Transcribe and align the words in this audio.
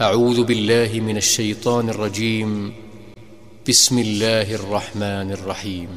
أعوذ 0.00 0.44
بالله 0.44 1.00
من 1.00 1.16
الشيطان 1.16 1.88
الرجيم 1.88 2.72
بسم 3.68 3.98
الله 3.98 4.54
الرحمن 4.54 5.30
الرحيم 5.30 5.90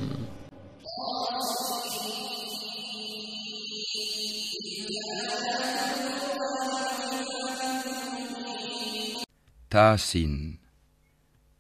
Tasin. 9.70 10.54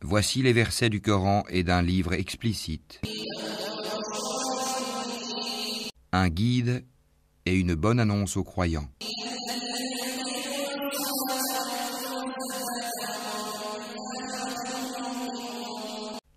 Voici 0.01 0.43
les 0.43 0.53
versets 0.53 0.91
du 0.91 1.01
Coran 1.01 1.43
et 1.49 1.63
d'un 1.63 1.81
livre 1.81 2.13
explicite. 2.13 3.01
Un 6.11 6.29
guide 6.29 6.85
et 7.47 7.55
une 7.55 7.73
bonne 7.73 7.99
annonce 7.99 8.37
aux 8.37 8.43
croyants. 8.43 8.89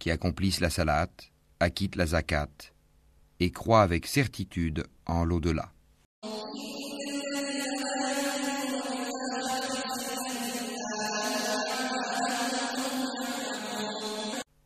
Qui 0.05 0.11
accomplissent 0.11 0.59
la 0.59 0.69
salat, 0.69 1.09
acquittent 1.59 1.95
la 1.95 2.05
zakat 2.05 2.51
et 3.39 3.49
croient 3.49 3.81
avec 3.81 4.05
certitude 4.05 4.85
en 5.07 5.25
l'au-delà. 5.25 5.71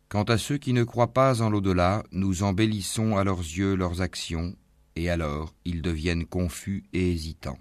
Quant 0.09 0.23
à 0.23 0.37
ceux 0.37 0.57
qui 0.57 0.73
ne 0.73 0.83
croient 0.83 1.13
pas 1.13 1.41
en 1.41 1.49
l'au-delà, 1.49 2.03
nous 2.11 2.43
embellissons 2.43 3.15
à 3.15 3.23
leurs 3.23 3.39
yeux 3.39 3.75
leurs 3.75 4.01
actions, 4.01 4.57
et 4.97 5.09
alors 5.09 5.55
ils 5.63 5.81
deviennent 5.81 6.25
confus 6.25 6.83
et 6.91 7.13
hésitants. 7.13 7.59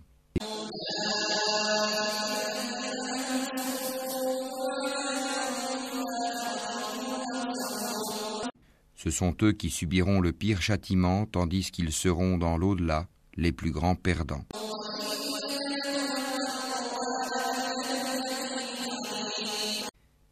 Ce 9.08 9.14
sont 9.14 9.34
eux 9.40 9.52
qui 9.52 9.70
subiront 9.70 10.20
le 10.20 10.32
pire 10.32 10.60
châtiment, 10.60 11.24
tandis 11.24 11.70
qu'ils 11.70 11.92
seront 11.92 12.36
dans 12.36 12.58
l'au-delà 12.58 13.06
les 13.38 13.52
plus 13.52 13.70
grands 13.70 13.94
perdants. 13.94 14.44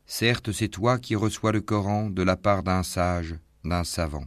Certes, 0.04 0.52
c'est 0.52 0.68
toi 0.68 0.98
qui 0.98 1.16
reçois 1.16 1.52
le 1.52 1.62
Coran 1.62 2.10
de 2.10 2.22
la 2.22 2.36
part 2.36 2.62
d'un 2.62 2.82
sage, 2.82 3.36
d'un 3.64 3.82
savant. 3.82 4.26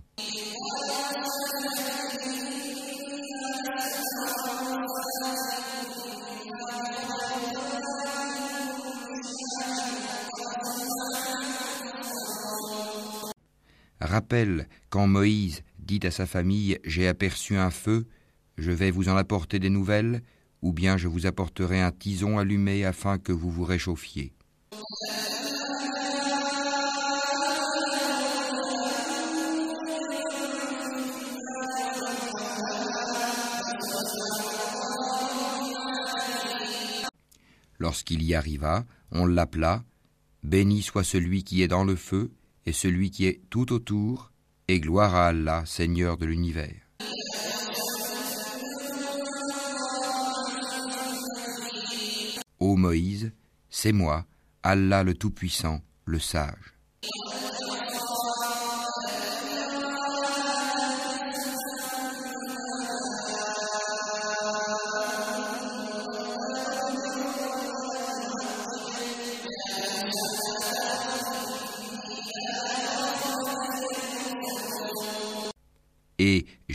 Rappelle 14.20 14.68
quand 14.90 15.08
Moïse 15.08 15.64
dit 15.80 16.02
à 16.04 16.12
sa 16.12 16.26
famille 16.26 16.78
J'ai 16.84 17.08
aperçu 17.08 17.56
un 17.56 17.70
feu, 17.70 18.06
je 18.58 18.70
vais 18.70 18.92
vous 18.92 19.08
en 19.08 19.16
apporter 19.16 19.60
des 19.60 19.70
nouvelles, 19.70 20.24
ou 20.62 20.74
bien 20.74 20.98
je 20.98 21.08
vous 21.08 21.26
apporterai 21.26 21.80
un 21.80 21.94
tison 21.94 22.38
allumé 22.38 22.84
afin 22.84 23.18
que 23.18 23.32
vous 23.32 23.50
vous 23.50 23.64
réchauffiez. 23.64 24.34
Lorsqu'il 37.78 38.22
y 38.24 38.36
arriva, 38.36 38.86
on 39.14 39.26
l'appela 39.26 39.86
Béni 40.44 40.82
soit 40.82 41.06
celui 41.06 41.46
qui 41.46 41.62
est 41.62 41.70
dans 41.70 41.86
le 41.86 41.96
feu 41.96 42.32
et 42.70 42.72
celui 42.72 43.10
qui 43.10 43.26
est 43.26 43.42
tout 43.50 43.74
autour, 43.74 44.32
et 44.68 44.80
gloire 44.80 45.16
à 45.16 45.30
Allah, 45.30 45.64
Seigneur 45.66 46.18
de 46.18 46.28
l'univers. 46.28 46.76
Ô 52.60 52.76
Moïse, 52.76 53.32
c'est 53.72 53.92
moi, 53.92 54.28
Allah 54.62 55.02
le 55.02 55.16
Tout-Puissant, 55.16 55.82
le 56.06 56.20
Sage. 56.20 56.76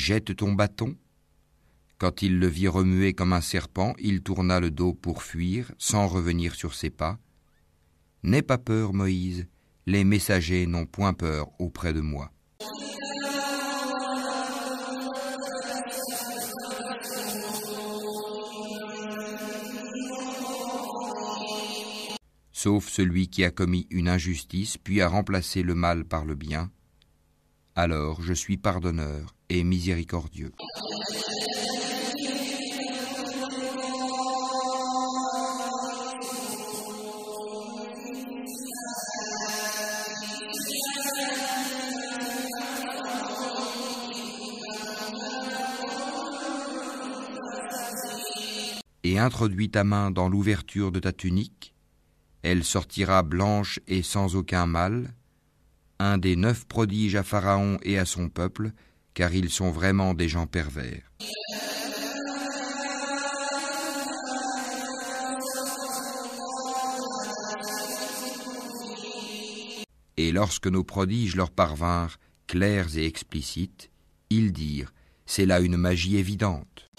Jette 0.04 0.37
ton 0.37 0.53
bâton 0.53 0.97
Quand 1.97 2.20
il 2.20 2.38
le 2.38 2.47
vit 2.47 2.69
remuer 2.69 3.15
comme 3.15 3.32
un 3.32 3.41
serpent, 3.41 3.94
il 3.98 4.22
tourna 4.22 4.60
le 4.60 4.70
dos 4.70 4.92
pour 4.92 5.22
fuir, 5.22 5.72
sans 5.78 6.06
revenir 6.09 6.54
sur 6.54 6.75
ses 6.75 6.91
pas. 6.91 7.19
N'aie 8.22 8.42
pas 8.42 8.59
peur, 8.59 8.92
Moïse, 8.92 9.47
les 9.87 10.04
messagers 10.04 10.66
n'ont 10.66 10.84
point 10.84 11.15
peur 11.15 11.48
auprès 11.59 11.94
de 11.94 12.03
moi. 12.03 12.31
Sauf 22.53 22.91
celui 22.91 23.28
qui 23.28 23.42
a 23.42 23.50
commis 23.50 23.86
une 23.88 24.09
injustice, 24.09 24.76
puis 24.76 25.00
a 25.00 25.09
remplacé 25.09 25.62
le 25.62 25.75
mal 25.75 26.04
par 26.04 26.26
le 26.26 26.34
bien, 26.34 26.71
alors 27.75 28.21
je 28.21 28.34
suis 28.34 28.59
pardonneur 28.59 29.34
et 29.54 29.62
miséricordieux. 29.62 30.50
Et 49.04 49.19
introduis 49.19 49.71
ta 49.71 49.84
main 49.84 50.10
dans 50.10 50.28
l'ouverture 50.28 50.91
de 50.91 50.98
ta 50.98 51.12
tunique, 51.12 51.75
elle 52.42 52.65
sortira 52.65 53.22
blanche 53.22 53.78
et 53.86 54.03
sans 54.03 54.34
aucun 54.34 54.66
mal, 54.66 55.15
un 56.00 56.19
des 56.19 56.34
neuf 56.34 56.66
prodiges 56.66 57.15
à 57.15 57.22
Pharaon 57.22 57.78
et 57.82 57.98
à 57.98 58.04
son 58.04 58.28
peuple, 58.28 58.72
car 59.15 59.33
ils 59.35 59.51
sont 59.51 59.71
vraiment 59.71 60.13
des 60.13 60.29
gens 60.29 60.47
pervers. 60.47 61.11
Et 70.17 70.33
lorsque 70.33 70.67
nos 70.67 70.85
prodiges 70.85 71.37
leur 71.37 71.51
parvinrent, 71.51 72.19
clairs 72.47 72.97
et 72.97 73.07
explicites, 73.07 73.91
ils 74.31 74.53
dirent, 74.53 74.93
c'est 75.27 75.47
là 75.47 75.61
une 75.61 75.77
magie 75.77 76.17
évidente. 76.17 76.91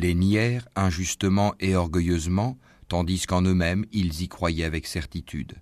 Les 0.00 0.14
nièrent 0.14 0.68
injustement 0.76 1.56
et 1.58 1.74
orgueilleusement, 1.74 2.56
tandis 2.86 3.26
qu'en 3.26 3.42
eux-mêmes 3.42 3.84
ils 3.90 4.22
y 4.22 4.28
croyaient 4.28 4.64
avec 4.64 4.86
certitude. 4.86 5.56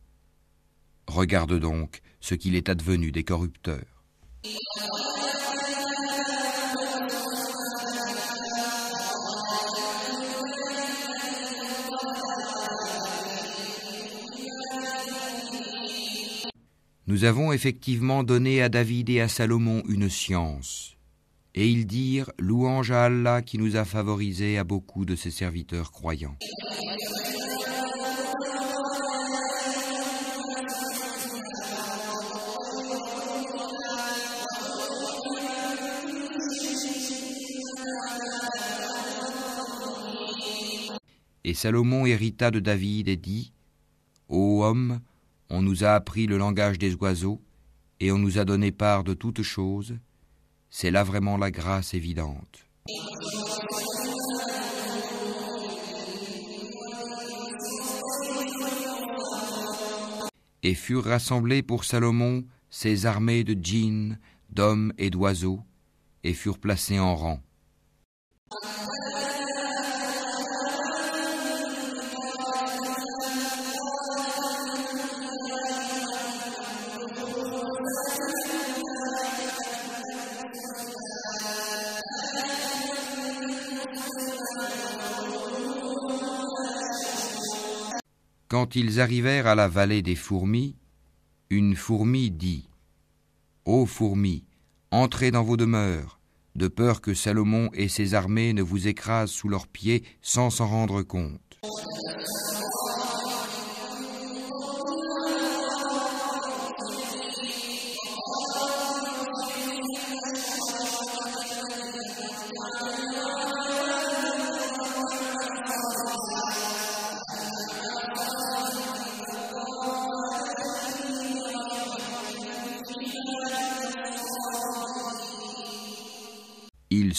Regarde 1.06 1.58
donc 1.58 2.02
ce 2.20 2.34
qu'il 2.34 2.54
est 2.54 2.68
advenu 2.68 3.12
des 3.12 3.24
corrupteurs. 3.24 4.04
Nous 17.06 17.24
avons 17.24 17.52
effectivement 17.52 18.22
donné 18.22 18.60
à 18.60 18.68
David 18.68 19.08
et 19.08 19.22
à 19.22 19.28
Salomon 19.28 19.82
une 19.88 20.10
science, 20.10 20.95
et 21.56 21.66
ils 21.66 21.86
dirent 21.86 22.30
Louange 22.38 22.90
à 22.90 23.04
Allah 23.04 23.40
qui 23.40 23.56
nous 23.56 23.76
a 23.76 23.86
favorisés 23.86 24.58
à 24.58 24.64
beaucoup 24.64 25.06
de 25.06 25.16
ses 25.16 25.30
serviteurs 25.30 25.90
croyants. 25.90 26.36
Et 41.44 41.54
Salomon 41.54 42.04
hérita 42.04 42.50
de 42.50 42.60
David 42.60 43.08
et 43.08 43.16
dit 43.16 43.52
Ô 44.28 44.62
homme, 44.62 45.00
on 45.48 45.62
nous 45.62 45.84
a 45.84 45.92
appris 45.94 46.26
le 46.26 46.36
langage 46.36 46.78
des 46.78 46.94
oiseaux, 46.96 47.40
et 48.00 48.12
on 48.12 48.18
nous 48.18 48.38
a 48.38 48.44
donné 48.44 48.72
part 48.72 49.04
de 49.04 49.14
toutes 49.14 49.42
choses, 49.42 49.94
c'est 50.70 50.90
là 50.90 51.04
vraiment 51.04 51.36
la 51.36 51.50
grâce 51.50 51.94
évidente. 51.94 52.66
Et 60.62 60.74
furent 60.74 61.04
rassemblés 61.04 61.62
pour 61.62 61.84
Salomon 61.84 62.44
ses 62.70 63.06
armées 63.06 63.44
de 63.44 63.54
djinns, 63.54 64.18
d'hommes 64.50 64.92
et 64.98 65.10
d'oiseaux, 65.10 65.60
et 66.24 66.34
furent 66.34 66.58
placés 66.58 66.98
en 66.98 67.14
rang. 67.14 67.40
Quand 88.56 88.74
ils 88.74 89.02
arrivèrent 89.02 89.46
à 89.48 89.54
la 89.54 89.68
vallée 89.68 90.00
des 90.00 90.14
fourmis, 90.14 90.76
une 91.50 91.76
fourmi 91.76 92.30
dit 92.30 92.70
Ô 93.66 93.84
fourmis, 93.84 94.44
entrez 94.90 95.30
dans 95.30 95.42
vos 95.42 95.58
demeures, 95.58 96.18
de 96.54 96.66
peur 96.66 97.02
que 97.02 97.12
Salomon 97.12 97.68
et 97.74 97.88
ses 97.88 98.14
armées 98.14 98.54
ne 98.54 98.62
vous 98.62 98.88
écrasent 98.88 99.30
sous 99.30 99.50
leurs 99.50 99.66
pieds 99.66 100.04
sans 100.22 100.48
s'en 100.48 100.68
rendre 100.68 101.02
compte. 101.02 101.60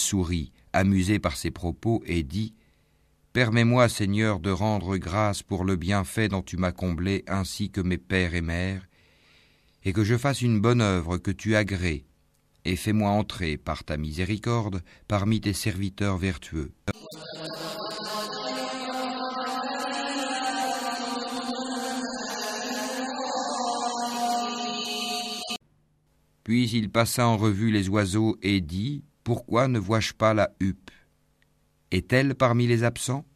Sourit, 0.08 0.52
amusé 0.72 1.18
par 1.18 1.36
ses 1.36 1.50
propos, 1.50 2.02
et 2.06 2.22
dit 2.22 2.54
Permets-moi, 3.32 3.88
Seigneur, 3.88 4.40
de 4.40 4.50
rendre 4.50 4.96
grâce 4.96 5.42
pour 5.42 5.64
le 5.64 5.76
bienfait 5.76 6.28
dont 6.28 6.42
tu 6.42 6.56
m'as 6.56 6.72
comblé, 6.72 7.24
ainsi 7.28 7.70
que 7.70 7.82
mes 7.82 7.98
pères 7.98 8.34
et 8.34 8.40
mères, 8.40 8.88
et 9.84 9.92
que 9.92 10.04
je 10.04 10.16
fasse 10.16 10.40
une 10.42 10.60
bonne 10.60 10.80
œuvre 10.80 11.18
que 11.18 11.30
tu 11.30 11.54
agrées, 11.54 12.04
et 12.64 12.76
fais-moi 12.76 13.10
entrer, 13.10 13.56
par 13.56 13.84
ta 13.84 13.96
miséricorde, 13.96 14.82
parmi 15.06 15.40
tes 15.40 15.52
serviteurs 15.52 16.16
vertueux. 16.16 16.72
Puis 26.44 26.70
il 26.70 26.90
passa 26.90 27.26
en 27.28 27.36
revue 27.36 27.70
les 27.70 27.90
oiseaux 27.90 28.38
et 28.42 28.62
dit 28.62 29.04
pourquoi 29.28 29.68
ne 29.68 29.78
vois-je 29.78 30.14
pas 30.14 30.32
la 30.32 30.48
huppe? 30.58 30.90
Est-elle 31.90 32.34
parmi 32.34 32.66
les 32.66 32.82
absents? 32.82 33.26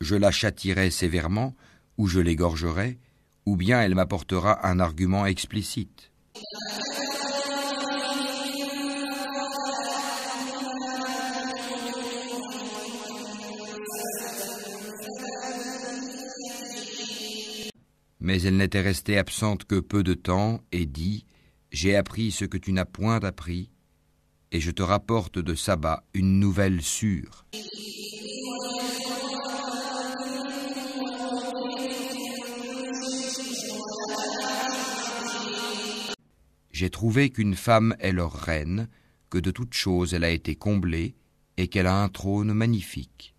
Je 0.00 0.14
la 0.14 0.30
châtirai 0.30 0.92
sévèrement, 0.92 1.56
ou 1.96 2.06
je 2.06 2.20
l'égorgerai, 2.20 3.00
ou 3.44 3.56
bien 3.56 3.82
elle 3.82 3.96
m'apportera 3.96 4.68
un 4.68 4.78
argument 4.78 5.26
explicite. 5.26 6.12
Mais 18.28 18.42
elle 18.42 18.58
n'était 18.58 18.82
restée 18.82 19.16
absente 19.16 19.64
que 19.64 19.80
peu 19.80 20.02
de 20.02 20.12
temps 20.12 20.60
et 20.70 20.84
dit 20.84 21.24
J'ai 21.72 21.96
appris 21.96 22.30
ce 22.30 22.44
que 22.44 22.58
tu 22.58 22.74
n'as 22.74 22.84
point 22.84 23.20
appris, 23.20 23.70
et 24.52 24.60
je 24.60 24.70
te 24.70 24.82
rapporte 24.82 25.38
de 25.38 25.54
Saba 25.54 26.04
une 26.12 26.38
nouvelle 26.38 26.82
sûre. 26.82 27.46
J'ai 36.70 36.90
trouvé 36.90 37.30
qu'une 37.30 37.54
femme 37.54 37.96
est 37.98 38.12
leur 38.12 38.34
reine, 38.34 38.88
que 39.30 39.38
de 39.38 39.50
toutes 39.50 39.72
choses 39.72 40.12
elle 40.12 40.24
a 40.24 40.30
été 40.30 40.54
comblée, 40.54 41.14
et 41.56 41.68
qu'elle 41.68 41.86
a 41.86 42.02
un 42.02 42.10
trône 42.10 42.52
magnifique. 42.52 43.34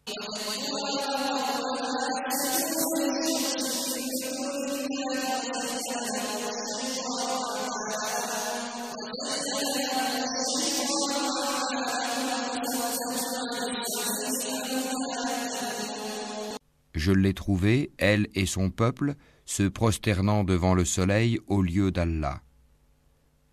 Je 17.00 17.14
l'ai 17.14 17.34
trouvée, 17.34 17.94
elle 17.98 18.28
et 18.36 18.46
son 18.46 18.72
peuple, 18.72 19.16
se 19.46 19.64
prosternant 19.64 20.44
devant 20.44 20.74
le 20.74 20.84
soleil 20.84 21.40
au 21.48 21.62
lieu 21.62 21.94
d'Allah. 21.94 22.42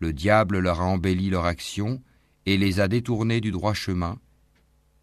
Le 0.01 0.13
diable 0.13 0.59
leur 0.59 0.81
a 0.81 0.85
embelli 0.85 1.31
leur 1.31 1.45
action 1.45 2.03
et 2.45 2.57
les 2.57 2.81
a 2.81 2.89
détournés 2.89 3.41
du 3.41 3.53
droit 3.53 3.73
chemin, 3.73 4.19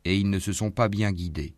et 0.04 0.18
ils 0.18 0.30
ne 0.30 0.40
se 0.40 0.52
sont 0.52 0.72
pas 0.72 0.90
bien 0.90 1.14
guidés. 1.14 1.56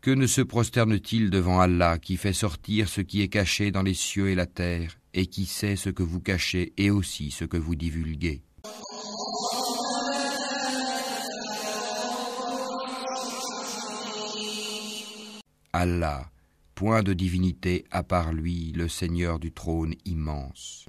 Que 0.00 0.12
ne 0.12 0.26
se 0.26 0.40
prosterne-t-il 0.40 1.28
devant 1.28 1.60
Allah 1.60 1.98
qui 1.98 2.16
fait 2.16 2.32
sortir 2.32 2.88
ce 2.88 3.02
qui 3.02 3.20
est 3.20 3.28
caché 3.28 3.70
dans 3.70 3.82
les 3.82 3.92
cieux 3.92 4.30
et 4.30 4.34
la 4.34 4.46
terre, 4.46 4.96
et 5.14 5.26
qui 5.26 5.46
sait 5.46 5.76
ce 5.76 5.88
que 5.88 6.02
vous 6.02 6.20
cachez 6.20 6.74
et 6.76 6.90
aussi 6.90 7.30
ce 7.30 7.44
que 7.44 7.56
vous 7.56 7.74
divulguez 7.74 8.42
Allah, 15.72 16.30
point 16.74 17.02
de 17.02 17.12
divinité 17.12 17.84
à 17.90 18.02
part 18.02 18.32
lui, 18.32 18.72
le 18.72 18.88
Seigneur 18.88 19.38
du 19.38 19.52
trône 19.52 19.94
immense. 20.04 20.86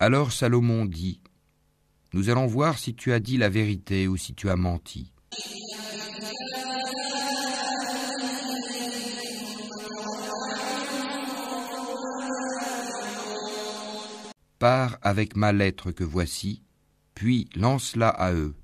Alors 0.00 0.32
Salomon 0.32 0.84
dit 0.84 1.20
nous 2.14 2.30
allons 2.30 2.46
voir 2.46 2.78
si 2.78 2.94
tu 2.94 3.12
as 3.12 3.18
dit 3.18 3.38
la 3.38 3.48
vérité 3.48 4.06
ou 4.06 4.16
si 4.16 4.34
tu 4.34 4.48
as 4.48 4.54
menti. 4.54 5.10
Pars 14.64 14.96
avec 15.02 15.36
ma 15.36 15.52
lettre 15.52 15.90
que 15.90 16.04
voici, 16.04 16.62
puis 17.14 17.50
lance-la 17.54 18.08
à 18.08 18.32
eux. 18.32 18.54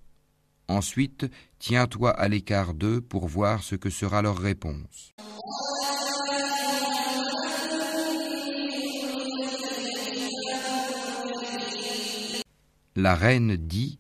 Ensuite, 0.67 1.27
tiens-toi 1.59 2.09
à 2.09 2.27
l'écart 2.27 2.73
d'eux 2.73 3.03
pour 3.03 3.29
voir 3.29 3.63
ce 3.63 3.75
que 3.75 3.91
sera 3.91 4.23
leur 4.23 4.39
réponse. 4.39 5.13
La 12.97 13.15
reine 13.15 13.57
dit 13.57 13.99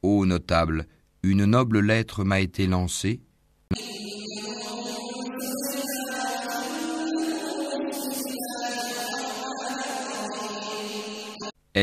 Ô 0.00 0.24
notable, 0.24 0.86
une 1.22 1.44
noble 1.44 1.80
lettre 1.80 2.24
m'a 2.24 2.40
été 2.40 2.66
lancée. 2.66 3.20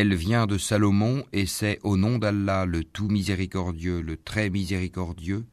Elle 0.01 0.15
vient 0.15 0.47
de 0.47 0.57
Salomon 0.57 1.25
et 1.33 1.45
c'est 1.45 1.77
au 1.83 1.97
nom 1.97 2.19
d'Allah 2.19 2.65
le 2.65 2.85
tout 2.85 3.09
miséricordieux, 3.09 3.99
le 3.99 4.15
très 4.15 4.49
miséricordieux. 4.49 5.45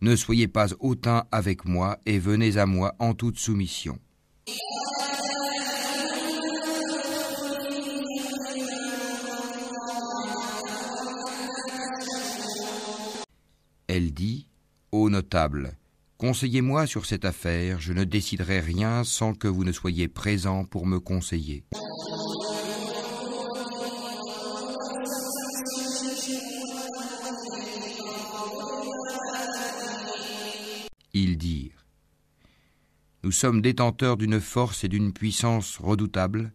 Ne 0.00 0.16
soyez 0.16 0.48
pas 0.48 0.68
hautain 0.80 1.24
avec 1.30 1.66
moi 1.66 1.98
et 2.06 2.18
venez 2.18 2.56
à 2.56 2.64
moi 2.64 2.94
en 3.00 3.12
toute 3.12 3.38
soumission. 3.38 3.98
Elle 13.88 14.14
dit, 14.14 14.46
Ô 14.90 15.10
notable, 15.10 15.76
conseillez-moi 16.22 16.86
sur 16.86 17.04
cette 17.04 17.24
affaire, 17.24 17.80
je 17.80 17.92
ne 17.92 18.04
déciderai 18.04 18.60
rien 18.60 19.02
sans 19.02 19.34
que 19.34 19.48
vous 19.48 19.64
ne 19.64 19.72
soyez 19.72 20.06
présent 20.06 20.64
pour 20.64 20.86
me 20.86 21.00
conseiller. 21.00 21.64
Ils 31.12 31.36
dirent 31.36 31.84
Nous 33.24 33.32
sommes 33.32 33.60
détenteurs 33.60 34.16
d'une 34.16 34.40
force 34.40 34.84
et 34.84 34.88
d'une 34.88 35.12
puissance 35.12 35.78
redoutables, 35.78 36.52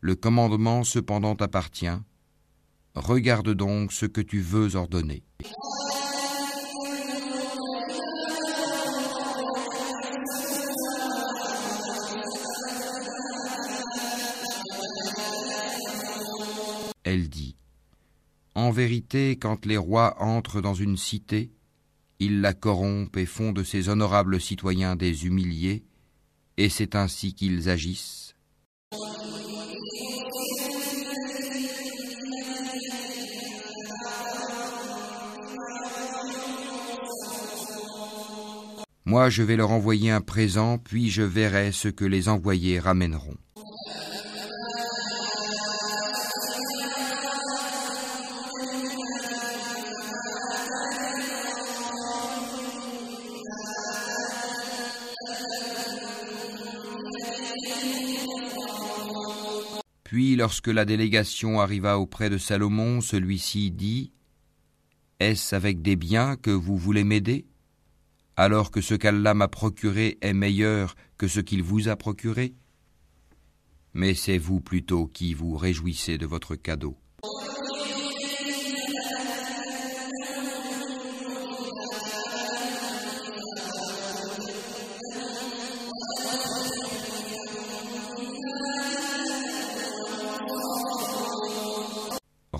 le 0.00 0.14
commandement 0.14 0.82
cependant 0.82 1.34
appartient. 1.34 2.00
Regarde 2.94 3.50
donc 3.50 3.92
ce 3.92 4.06
que 4.06 4.22
tu 4.22 4.40
veux 4.40 4.76
ordonner. 4.76 5.24
Elle 17.04 17.28
dit 17.28 17.56
En 18.54 18.70
vérité, 18.70 19.36
quand 19.38 19.66
les 19.66 19.76
rois 19.76 20.22
entrent 20.22 20.62
dans 20.62 20.74
une 20.74 20.96
cité, 20.96 21.52
ils 22.18 22.40
la 22.40 22.54
corrompent 22.54 23.16
et 23.18 23.26
font 23.26 23.52
de 23.52 23.62
ses 23.62 23.90
honorables 23.90 24.40
citoyens 24.40 24.96
des 24.96 25.26
humiliés, 25.26 25.84
et 26.56 26.70
c'est 26.70 26.94
ainsi 26.94 27.34
qu'ils 27.34 27.68
agissent. 27.68 28.34
Moi 39.04 39.28
je 39.28 39.42
vais 39.42 39.56
leur 39.56 39.70
envoyer 39.70 40.10
un 40.10 40.22
présent, 40.22 40.78
puis 40.78 41.10
je 41.10 41.22
verrai 41.22 41.72
ce 41.72 41.88
que 41.88 42.06
les 42.06 42.30
envoyés 42.30 42.80
ramèneront. 42.80 43.36
Puis 60.14 60.36
lorsque 60.36 60.68
la 60.68 60.84
délégation 60.84 61.60
arriva 61.60 61.98
auprès 61.98 62.30
de 62.30 62.38
Salomon, 62.38 63.00
celui-ci 63.00 63.72
dit 63.72 64.12
Est-ce 65.18 65.56
avec 65.56 65.82
des 65.82 65.96
biens 65.96 66.36
que 66.36 66.52
vous 66.52 66.76
voulez 66.76 67.02
m'aider? 67.02 67.46
Alors 68.36 68.70
que 68.70 68.80
ce 68.80 68.94
qu'Allah 68.94 69.34
m'a 69.34 69.48
procuré 69.48 70.16
est 70.20 70.32
meilleur 70.32 70.94
que 71.18 71.26
ce 71.26 71.40
qu'il 71.40 71.64
vous 71.64 71.88
a 71.88 71.96
procuré? 71.96 72.54
Mais 73.92 74.14
c'est 74.14 74.38
vous 74.38 74.60
plutôt 74.60 75.08
qui 75.08 75.34
vous 75.34 75.56
réjouissez 75.56 76.16
de 76.16 76.26
votre 76.26 76.54
cadeau. 76.54 76.96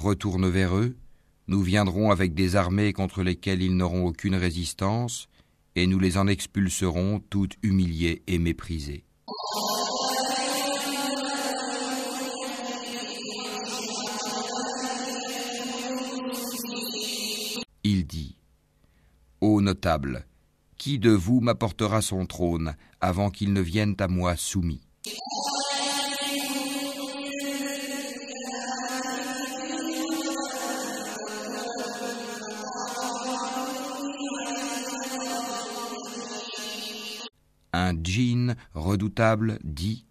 Retourne 0.05 0.51
vers 0.51 0.77
eux, 0.77 0.99
nous 1.49 1.63
viendrons 1.63 2.11
avec 2.11 2.35
des 2.35 2.57
armées 2.57 2.93
contre 2.93 3.23
lesquelles 3.23 3.63
ils 3.63 3.75
n'auront 3.75 4.05
aucune 4.05 4.35
résistance, 4.35 5.31
et 5.77 5.87
nous 5.87 5.99
les 5.99 6.19
en 6.19 6.27
expulserons 6.27 7.23
toutes 7.31 7.57
humiliées 7.63 8.23
et 8.27 8.39
méprisées. 8.39 9.07
Il 17.83 18.07
dit 18.07 18.37
Ô 19.41 19.63
notable, 19.63 20.27
qui 20.77 20.99
de 20.99 21.13
vous 21.13 21.41
m'apportera 21.41 22.03
son 22.03 22.27
trône 22.27 22.77
avant 23.01 23.31
qu'il 23.31 23.55
ne 23.55 23.63
vienne 23.63 23.97
à 24.01 24.09
moi 24.09 24.37
soumis? 24.37 24.84
Redoutable 38.75 39.59
dit 39.65 40.07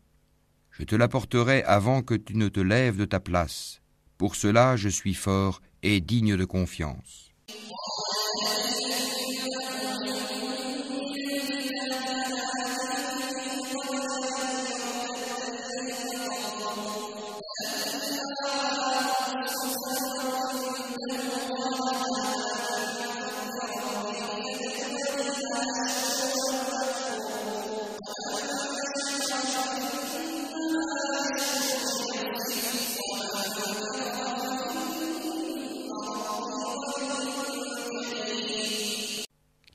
Je 0.72 0.84
te 0.84 0.96
l'apporterai 0.96 1.64
avant 1.64 2.02
que 2.02 2.14
tu 2.16 2.36
ne 2.36 2.48
te 2.48 2.60
lèves 2.60 2.98
de 2.98 3.06
ta 3.06 3.20
place. 3.20 3.82
Pour 4.18 4.36
cela 4.36 4.76
je 4.76 4.90
suis 4.90 5.14
fort 5.14 5.62
et 5.82 6.00
digne 6.00 6.38
de 6.38 6.46
confiance. 6.46 7.33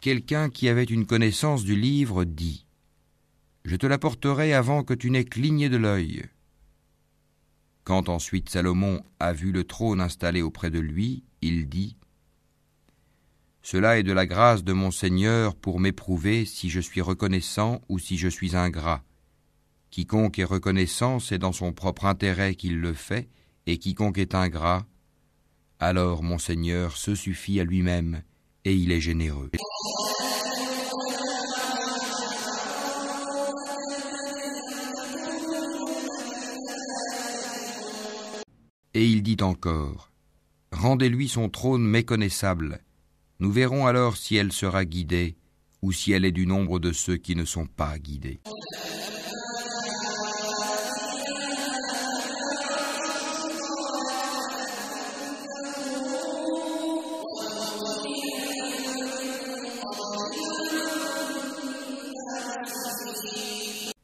Quelqu'un 0.08 0.48
qui 0.48 0.70
avait 0.70 0.84
une 0.84 1.04
connaissance 1.04 1.64
du 1.64 1.76
livre 1.76 2.24
dit 2.24 2.64
Je 3.66 3.76
te 3.76 3.84
l'apporterai 3.84 4.54
avant 4.54 4.82
que 4.82 4.94
tu 4.94 5.10
n'aies 5.10 5.26
cligné 5.26 5.68
de 5.68 5.76
l'œil. 5.76 6.24
Quand 7.84 8.08
ensuite 8.08 8.48
Salomon 8.48 9.02
a 9.20 9.34
vu 9.34 9.52
le 9.52 9.64
trône 9.64 10.00
installé 10.00 10.40
auprès 10.40 10.70
de 10.70 10.78
lui, 10.78 11.24
il 11.42 11.68
dit 11.68 11.98
Cela 13.60 13.98
est 13.98 14.02
de 14.02 14.14
la 14.14 14.24
grâce 14.24 14.64
de 14.64 14.72
mon 14.72 14.90
Seigneur 14.90 15.54
pour 15.54 15.78
m'éprouver 15.78 16.46
si 16.46 16.70
je 16.70 16.80
suis 16.80 17.02
reconnaissant 17.02 17.82
ou 17.90 17.98
si 17.98 18.16
je 18.16 18.28
suis 18.28 18.56
ingrat. 18.56 19.04
Quiconque 19.90 20.38
est 20.38 20.44
reconnaissant, 20.44 21.18
c'est 21.18 21.36
dans 21.36 21.52
son 21.52 21.74
propre 21.74 22.06
intérêt 22.06 22.54
qu'il 22.54 22.80
le 22.80 22.94
fait, 22.94 23.28
et 23.66 23.76
quiconque 23.76 24.16
est 24.16 24.34
ingrat, 24.34 24.86
alors 25.80 26.22
mon 26.22 26.38
Seigneur 26.38 26.96
se 26.96 27.14
suffit 27.14 27.60
à 27.60 27.64
lui-même, 27.64 28.22
et 28.68 28.74
il 28.74 28.92
est 28.92 29.00
généreux. 29.00 29.50
Et 38.92 39.06
il 39.06 39.22
dit 39.22 39.38
encore, 39.40 40.10
Rendez-lui 40.70 41.28
son 41.28 41.48
trône 41.48 41.82
méconnaissable, 41.82 42.80
nous 43.40 43.50
verrons 43.50 43.86
alors 43.86 44.18
si 44.18 44.36
elle 44.36 44.52
sera 44.52 44.84
guidée 44.84 45.36
ou 45.80 45.92
si 45.92 46.12
elle 46.12 46.26
est 46.26 46.32
du 46.32 46.46
nombre 46.46 46.78
de 46.78 46.92
ceux 46.92 47.16
qui 47.16 47.36
ne 47.36 47.46
sont 47.46 47.66
pas 47.66 47.98
guidés. 47.98 48.40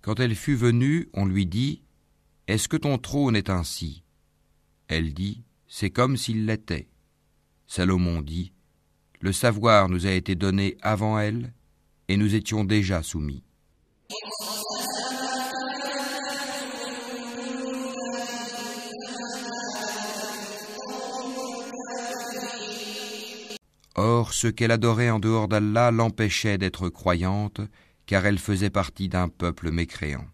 Quand 0.05 0.21
elle 0.21 0.35
fut 0.35 0.55
venue, 0.55 1.09
on 1.15 1.25
lui 1.25 1.47
dit 1.47 1.81
Est-ce 2.47 2.69
que 2.69 2.77
ton 2.77 2.99
trône 2.99 3.37
est 3.37 3.49
ainsi? 3.49 4.03
Elle 4.87 5.15
dit 5.15 5.45
C'est 5.67 5.89
comme 5.89 6.19
s'il 6.19 6.45
l'était. 6.45 6.91
Salomon 7.67 8.21
dit 8.21 8.53
Le 9.21 9.33
savoir 9.33 9.89
nous 9.89 10.05
a 10.05 10.11
été 10.11 10.35
donné 10.35 10.77
avant 10.83 11.19
elle, 11.19 11.55
et 12.09 12.19
nous 12.19 12.35
étions 12.35 12.65
déjà 12.65 13.03
soumis. 13.03 13.45
Or, 23.95 24.35
ce 24.35 24.49
qu'elle 24.49 24.71
adorait 24.71 25.09
en 25.09 25.19
dehors 25.19 25.49
d'Allah 25.49 25.91
l'empêchait 25.91 26.59
d'être 26.59 26.91
croyante, 26.91 27.63
car 28.07 28.27
elle 28.27 28.39
faisait 28.39 28.71
partie 28.71 29.09
d'un 29.09 29.29
peuple 29.29 29.71
mécréant. 29.71 30.27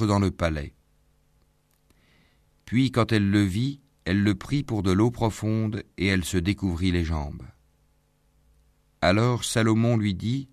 Dans 0.00 0.18
le 0.18 0.30
palais. 0.30 0.74
Puis 2.64 2.90
quand 2.90 3.12
elle 3.12 3.30
le 3.30 3.42
vit, 3.42 3.80
elle 4.04 4.22
le 4.22 4.34
prit 4.34 4.62
pour 4.62 4.82
de 4.82 4.90
l'eau 4.90 5.10
profonde 5.10 5.84
et 5.98 6.06
elle 6.06 6.24
se 6.24 6.38
découvrit 6.38 6.90
les 6.90 7.04
jambes. 7.04 7.42
Alors 9.00 9.44
Salomon 9.44 9.96
lui 9.96 10.14
dit, 10.14 10.48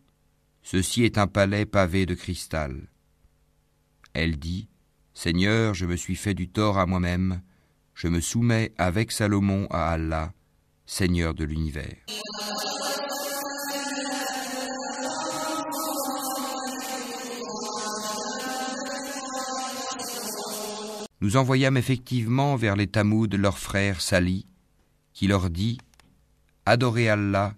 Ceci 0.61 1.03
est 1.03 1.17
un 1.17 1.27
palais 1.27 1.65
pavé 1.65 2.05
de 2.05 2.13
cristal. 2.13 2.89
Elle 4.13 4.37
dit, 4.37 4.67
Seigneur, 5.13 5.73
je 5.73 5.85
me 5.85 5.95
suis 5.95 6.15
fait 6.15 6.33
du 6.33 6.49
tort 6.49 6.77
à 6.77 6.85
moi-même, 6.85 7.41
je 7.95 8.07
me 8.07 8.19
soumets 8.19 8.73
avec 8.77 9.11
Salomon 9.11 9.67
à 9.71 9.91
Allah, 9.91 10.33
Seigneur 10.85 11.33
de 11.33 11.45
l'univers. 11.45 11.97
Nous 21.21 21.35
envoyâmes 21.35 21.75
effectivement 21.75 22.55
vers 22.55 22.77
les 22.77 22.87
Tamouds 22.87 23.27
leur 23.27 23.59
frère 23.59 23.99
Sali, 23.99 24.45
qui 25.11 25.27
leur 25.27 25.49
dit 25.49 25.77
Adorez 26.65 27.09
Allah, 27.09 27.55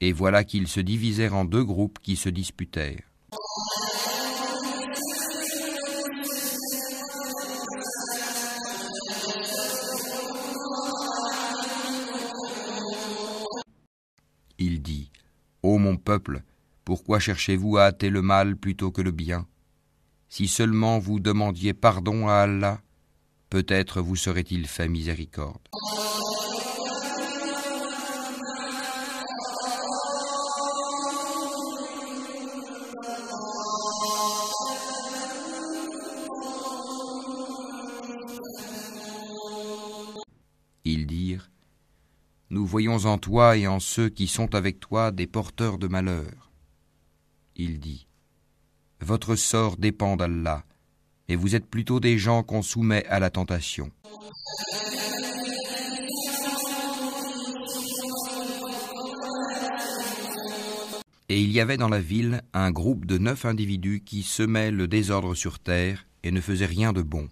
et 0.00 0.12
voilà 0.12 0.44
qu'ils 0.44 0.68
se 0.68 0.80
divisèrent 0.80 1.34
en 1.34 1.44
deux 1.44 1.62
groupes 1.62 1.98
qui 2.00 2.16
se 2.16 2.30
disputèrent. 2.30 3.02
Il 14.58 14.80
dit 14.80 15.10
Ô 15.62 15.76
mon 15.76 15.98
peuple, 15.98 16.42
pourquoi 16.86 17.18
cherchez-vous 17.18 17.76
à 17.76 17.84
hâter 17.84 18.08
le 18.08 18.22
mal 18.22 18.56
plutôt 18.56 18.90
que 18.90 19.02
le 19.02 19.10
bien? 19.10 19.46
Si 20.28 20.48
seulement 20.48 20.98
vous 20.98 21.20
demandiez 21.20 21.74
pardon 21.74 22.28
à 22.28 22.34
Allah, 22.34 22.80
peut-être 23.50 24.00
vous 24.00 24.16
serait-il 24.16 24.66
fait 24.66 24.88
miséricorde. 24.88 25.60
Ils 40.84 41.06
dirent 41.06 41.50
Nous 42.50 42.66
voyons 42.66 43.06
en 43.06 43.18
toi 43.18 43.56
et 43.56 43.66
en 43.66 43.80
ceux 43.80 44.08
qui 44.08 44.26
sont 44.26 44.54
avec 44.54 44.80
toi 44.80 45.10
des 45.10 45.26
porteurs 45.26 45.78
de 45.78 45.88
malheur. 45.88 46.50
Il 47.56 47.80
dit 47.80 48.06
Votre 49.00 49.36
sort 49.36 49.76
dépend 49.76 50.16
d'Allah, 50.16 50.64
et 51.28 51.36
vous 51.36 51.54
êtes 51.54 51.66
plutôt 51.66 52.00
des 52.00 52.18
gens 52.18 52.42
qu'on 52.42 52.62
soumet 52.62 53.04
à 53.06 53.18
la 53.18 53.30
tentation. 53.30 53.90
Et 61.28 61.40
il 61.40 61.50
y 61.50 61.60
avait 61.60 61.76
dans 61.76 61.88
la 61.88 62.00
ville 62.00 62.42
un 62.52 62.70
groupe 62.70 63.06
de 63.06 63.18
neuf 63.18 63.44
individus 63.44 64.02
qui 64.04 64.22
semaient 64.22 64.70
le 64.70 64.86
désordre 64.86 65.34
sur 65.34 65.58
terre 65.58 66.06
et 66.22 66.30
ne 66.30 66.40
faisaient 66.40 66.66
rien 66.66 66.92
de 66.92 67.02
bon. 67.02 67.28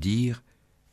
Dirent 0.00 0.42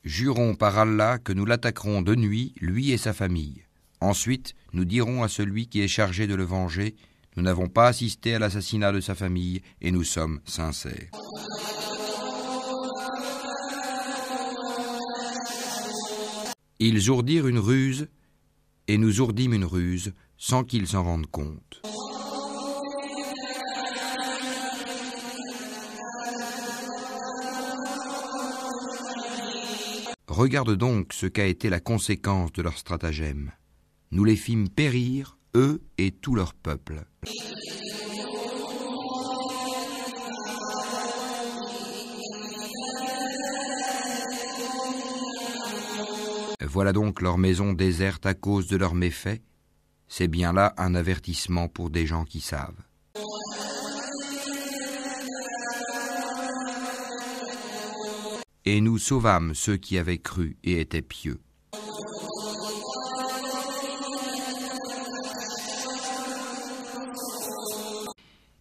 Jurons 0.04 0.54
par 0.54 0.78
Allah 0.78 1.18
que 1.18 1.32
nous 1.32 1.44
l'attaquerons 1.44 2.02
de 2.02 2.14
nuit, 2.14 2.54
lui 2.60 2.92
et 2.92 2.98
sa 2.98 3.12
famille. 3.12 3.64
Ensuite, 4.00 4.54
nous 4.72 4.84
dirons 4.84 5.24
à 5.24 5.28
celui 5.28 5.66
qui 5.66 5.80
est 5.80 5.88
chargé 5.88 6.26
de 6.28 6.36
le 6.36 6.44
venger 6.44 6.94
Nous 7.36 7.42
n'avons 7.42 7.68
pas 7.68 7.88
assisté 7.88 8.34
à 8.34 8.38
l'assassinat 8.38 8.92
de 8.92 9.00
sa 9.00 9.16
famille 9.16 9.60
et 9.80 9.90
nous 9.90 10.04
sommes 10.04 10.40
sincères. 10.44 11.10
Ils 16.78 17.10
ourdirent 17.10 17.48
une 17.48 17.58
ruse 17.58 18.08
et 18.86 18.98
nous 18.98 19.20
ourdîmes 19.20 19.54
une 19.54 19.64
ruse 19.64 20.12
sans 20.36 20.62
qu'ils 20.62 20.86
s'en 20.86 21.02
rendent 21.02 21.30
compte. 21.30 21.82
Regarde 30.38 30.76
donc 30.76 31.14
ce 31.14 31.26
qu'a 31.26 31.46
été 31.46 31.68
la 31.68 31.80
conséquence 31.80 32.52
de 32.52 32.62
leur 32.62 32.78
stratagème. 32.78 33.50
Nous 34.12 34.22
les 34.22 34.36
fîmes 34.36 34.68
périr, 34.68 35.36
eux 35.56 35.82
et 35.98 36.12
tout 36.12 36.36
leur 36.36 36.54
peuple. 36.54 37.04
Voilà 46.60 46.92
donc 46.92 47.20
leur 47.20 47.36
maison 47.36 47.72
déserte 47.72 48.24
à 48.24 48.34
cause 48.34 48.68
de 48.68 48.76
leurs 48.76 48.94
méfaits. 48.94 49.42
C'est 50.06 50.28
bien 50.28 50.52
là 50.52 50.72
un 50.76 50.94
avertissement 50.94 51.66
pour 51.66 51.90
des 51.90 52.06
gens 52.06 52.24
qui 52.24 52.40
savent. 52.40 52.87
Et 58.70 58.82
nous 58.82 58.98
sauvâmes 58.98 59.54
ceux 59.54 59.78
qui 59.78 59.96
avaient 59.96 60.18
cru 60.18 60.58
et 60.62 60.78
étaient 60.78 61.00
pieux. 61.00 61.40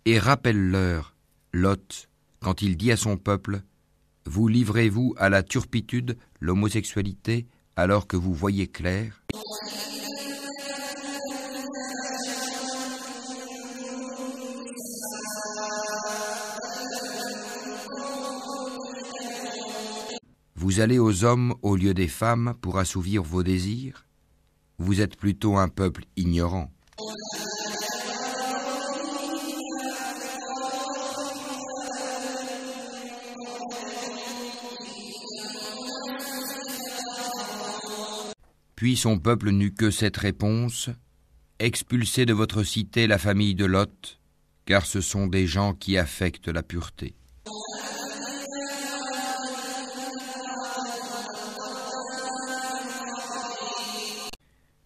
Et 0.06 0.18
rappelle-leur, 0.18 1.14
Lot, 1.52 2.08
quand 2.40 2.62
il 2.62 2.78
dit 2.78 2.94
à 2.94 2.96
son 2.96 3.18
peuple, 3.18 3.64
Vous 4.26 4.48
livrez-vous 4.48 5.14
à 5.18 5.28
la 5.28 5.44
turpitude, 5.44 6.18
l'homosexualité, 6.40 7.46
alors 7.76 8.08
que 8.08 8.16
vous 8.16 8.34
voyez 8.34 8.68
clair? 8.68 9.26
Vous 20.70 20.82
allez 20.82 21.00
aux 21.00 21.24
hommes 21.24 21.56
au 21.62 21.78
lieu 21.78 21.94
des 21.94 22.10
femmes 22.10 22.54
pour 22.60 22.78
assouvir 22.78 23.24
vos 23.24 23.42
désirs 23.42 24.06
Vous 24.80 25.00
êtes 25.00 25.16
plutôt 25.16 25.56
un 25.56 25.70
peuple 25.70 26.04
ignorant. 26.18 26.70
Puis 38.76 38.98
son 38.98 39.20
peuple 39.20 39.52
n'eut 39.52 39.74
que 39.74 39.90
cette 39.90 40.18
réponse 40.18 40.90
Expulsez 41.60 42.26
de 42.26 42.34
votre 42.34 42.64
cité 42.64 43.08
la 43.08 43.18
famille 43.18 43.56
de 43.56 43.64
Lot, 43.64 44.20
car 44.66 44.86
ce 44.86 45.00
sont 45.00 45.28
des 45.28 45.48
gens 45.48 45.74
qui 45.74 45.98
affectent 45.98 46.50
la 46.50 46.62
pureté. 46.62 47.17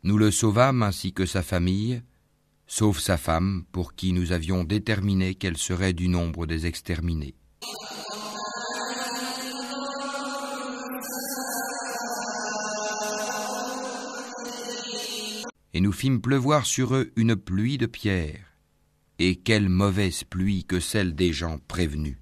Nous 0.03 0.17
le 0.17 0.31
sauvâmes 0.31 0.81
ainsi 0.81 1.13
que 1.13 1.27
sa 1.27 1.43
famille, 1.43 2.01
sauf 2.65 2.97
sa 2.97 3.17
femme, 3.17 3.65
pour 3.71 3.93
qui 3.93 4.13
nous 4.13 4.31
avions 4.31 4.63
déterminé 4.63 5.35
qu'elle 5.35 5.57
serait 5.57 5.93
du 5.93 6.07
nombre 6.07 6.47
des 6.47 6.65
exterminés. 6.65 7.35
Et 15.73 15.81
nous 15.81 15.91
fîmes 15.91 16.19
pleuvoir 16.19 16.65
sur 16.65 16.95
eux 16.95 17.11
une 17.15 17.35
pluie 17.35 17.77
de 17.77 17.85
pierres. 17.85 18.55
Et 19.19 19.35
quelle 19.35 19.69
mauvaise 19.69 20.23
pluie 20.23 20.65
que 20.65 20.79
celle 20.79 21.13
des 21.13 21.31
gens 21.31 21.59
prévenus. 21.67 22.17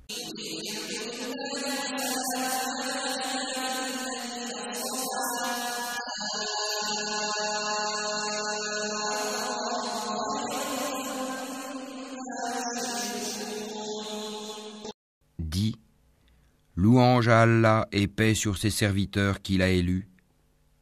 Louange 16.89 17.27
à 17.27 17.43
Allah 17.43 17.87
et 17.91 18.07
paix 18.07 18.33
sur 18.33 18.57
ses 18.57 18.71
serviteurs 18.71 19.43
qu'il 19.43 19.61
a 19.61 19.69
élus. 19.69 20.07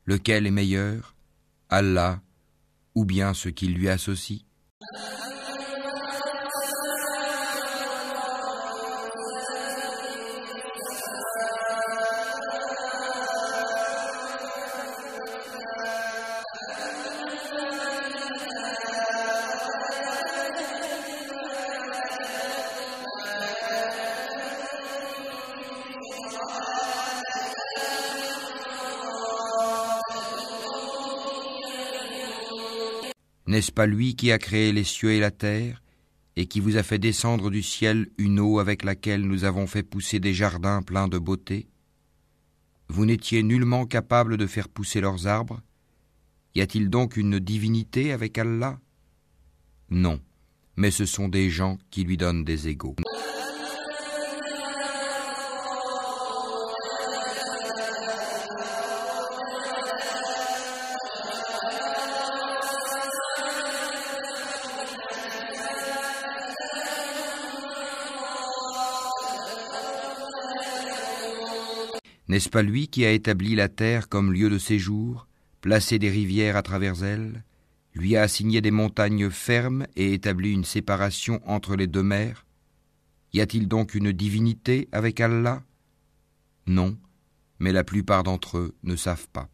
Lequel 0.06 0.48
est 0.48 0.52
meilleur? 0.52 1.16
Allah 1.70 2.22
ou 2.96 3.04
bien 3.04 3.34
ce 3.34 3.50
qui 3.50 3.68
lui 3.68 3.90
associe? 3.90 4.40
N'est-ce 33.58 33.72
pas 33.72 33.88
lui 33.88 34.16
qui 34.16 34.32
a 34.32 34.38
créé 34.38 34.72
les 34.72 34.84
cieux 34.84 35.14
et 35.14 35.20
la 35.20 35.32
terre, 35.32 35.82
et 36.36 36.46
qui 36.46 36.60
vous 36.60 36.78
a 36.78 36.84
fait 36.84 37.00
descendre 37.00 37.50
du 37.50 37.64
ciel 37.64 38.08
une 38.20 38.40
eau 38.40 38.60
avec 38.60 38.84
laquelle 38.84 39.24
nous 39.24 39.46
avons 39.46 39.66
fait 39.66 39.82
pousser 39.82 40.20
des 40.20 40.36
jardins 40.36 40.84
pleins 40.84 41.08
de 41.08 41.18
beauté? 41.18 41.68
Vous 42.88 43.08
n'étiez 43.08 43.42
nullement 43.42 43.88
capable 43.88 44.38
de 44.38 44.46
faire 44.46 44.70
pousser 44.70 45.02
leurs 45.02 45.26
arbres. 45.26 45.60
Y 46.54 46.62
a-t-il 46.62 46.92
donc 46.92 47.18
une 47.18 47.40
divinité 47.40 48.12
avec 48.12 48.38
Allah? 48.38 48.80
Non, 49.90 50.20
mais 50.76 50.92
ce 50.92 51.08
sont 51.08 51.28
des 51.28 51.50
gens 51.50 51.80
qui 51.90 52.04
lui 52.04 52.16
donnent 52.16 52.44
des 52.44 52.68
égaux. 52.68 52.96
N'est-ce 72.28 72.50
pas 72.50 72.62
lui 72.62 72.88
qui 72.88 73.06
a 73.06 73.12
établi 73.12 73.56
la 73.56 73.70
terre 73.70 74.10
comme 74.10 74.34
lieu 74.34 74.50
de 74.50 74.58
séjour, 74.58 75.28
placé 75.62 75.98
des 75.98 76.10
rivières 76.10 76.58
à 76.58 76.62
travers 76.62 77.04
elle, 77.04 77.44
lui 77.94 78.16
a 78.16 78.22
assigné 78.24 78.62
des 78.62 78.72
montagnes 78.72 79.30
fermes 79.30 79.88
et 79.96 80.14
établi 80.14 80.52
une 80.52 80.66
séparation 80.66 81.42
entre 81.46 81.76
les 81.76 81.88
deux 81.88 82.04
mers? 82.04 82.46
Y 83.34 83.42
a-t-il 83.42 83.68
donc 83.68 83.96
une 83.96 84.12
divinité 84.12 84.88
avec 84.92 85.20
Allah? 85.20 85.64
Non, 86.66 86.98
mais 87.60 87.72
la 87.72 87.84
plupart 87.84 88.24
d'entre 88.24 88.58
eux 88.58 88.76
ne 88.84 88.96
savent 88.96 89.28
pas. 89.30 89.50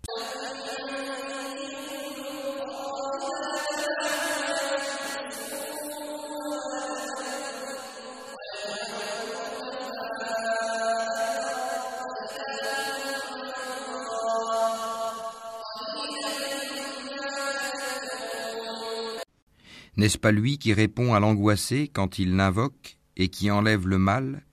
N'est-ce 19.97 20.17
pas 20.17 20.31
lui 20.31 20.57
qui 20.57 20.73
répond 20.73 21.13
à 21.13 21.19
l'angoissé 21.19 21.87
quand 21.87 22.19
il 22.19 22.35
l'invoque 22.35 22.97
et 23.15 23.29
qui 23.29 23.51
enlève 23.51 23.87
le 23.87 23.99
mal 23.99 24.43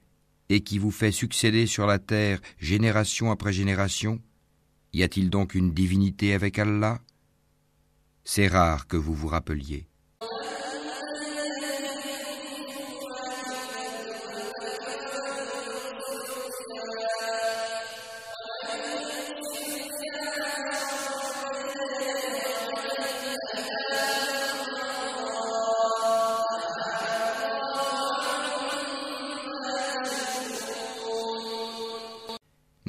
et 0.48 0.60
qui 0.60 0.78
vous 0.78 0.90
fait 0.90 1.12
succéder 1.12 1.66
sur 1.66 1.86
la 1.86 1.98
terre 1.98 2.40
génération 2.58 3.30
après 3.30 3.52
génération? 3.52 4.20
Y 4.92 5.02
a-t-il 5.02 5.30
donc 5.30 5.54
une 5.54 5.72
divinité 5.72 6.34
avec 6.34 6.58
Allah? 6.58 7.00
C'est 8.24 8.48
rare 8.48 8.86
que 8.86 8.96
vous 8.96 9.14
vous 9.14 9.28
rappeliez. 9.28 9.89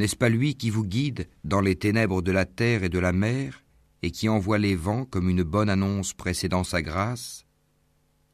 N'est-ce 0.01 0.15
pas 0.15 0.29
lui 0.29 0.55
qui 0.55 0.71
vous 0.71 0.83
guide 0.83 1.27
dans 1.43 1.61
les 1.61 1.75
ténèbres 1.75 2.23
de 2.23 2.31
la 2.31 2.45
terre 2.45 2.83
et 2.83 2.89
de 2.89 2.97
la 2.97 3.13
mer, 3.13 3.63
et 4.01 4.09
qui 4.09 4.29
envoie 4.29 4.57
les 4.57 4.75
vents 4.75 5.05
comme 5.05 5.29
une 5.29 5.43
bonne 5.43 5.69
annonce 5.69 6.15
précédant 6.15 6.63
sa 6.63 6.81
grâce? 6.81 7.45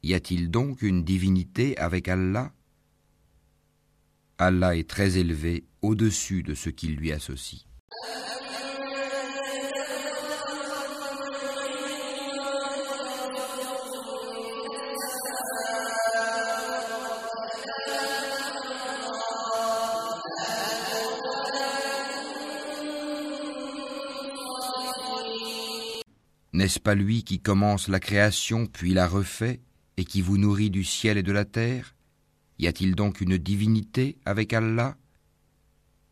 Y 0.02 0.14
a-t-il 0.14 0.50
donc 0.50 0.80
une 0.80 1.04
divinité 1.04 1.76
avec 1.76 2.08
Allah? 2.08 2.54
Allah 4.38 4.76
est 4.76 4.88
très 4.88 5.18
élevé 5.18 5.66
au-dessus 5.82 6.42
de 6.42 6.54
ce 6.54 6.70
qu'il 6.70 6.96
lui 6.96 7.12
associe. 7.12 7.67
N'est-ce 26.58 26.80
pas 26.80 26.96
lui 26.96 27.22
qui 27.22 27.38
commence 27.38 27.86
la 27.86 28.00
création 28.00 28.66
puis 28.66 28.92
la 28.92 29.06
refait 29.06 29.60
et 29.96 30.04
qui 30.04 30.20
vous 30.20 30.38
nourrit 30.38 30.70
du 30.70 30.82
ciel 30.82 31.16
et 31.16 31.22
de 31.22 31.30
la 31.30 31.44
terre? 31.44 31.94
Y 32.58 32.66
a-t-il 32.66 32.96
donc 32.96 33.20
une 33.20 33.38
divinité 33.38 34.18
avec 34.24 34.52
Allah? 34.52 34.96